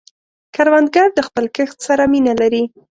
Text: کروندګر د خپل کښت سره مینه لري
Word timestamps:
کروندګر 0.55 1.07
د 1.15 1.19
خپل 1.27 1.45
کښت 1.55 1.77
سره 1.87 2.03
مینه 2.11 2.33
لري 2.41 2.63